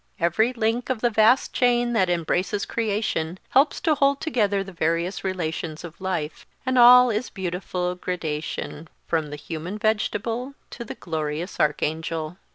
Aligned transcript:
Every 0.19 0.51
link 0.51 0.89
of 0.89 1.01
the 1.01 1.11
vast 1.11 1.53
chain 1.53 1.93
that 1.93 2.09
embraces 2.09 2.65
creation 2.65 3.37
helps 3.49 3.79
to 3.81 3.93
hold 3.93 4.19
together 4.19 4.63
the 4.63 4.71
various 4.71 5.23
relations 5.23 5.83
of 5.83 6.01
life; 6.01 6.47
and 6.65 6.79
all 6.79 7.11
is 7.11 7.29
beautiful 7.29 7.93
gradation, 7.93 8.87
from 9.05 9.27
the 9.29 9.35
human 9.35 9.77
vegetable 9.77 10.55
to 10.71 10.83
the 10.83 10.95
glorious 10.95 11.59
archangel. 11.59 12.37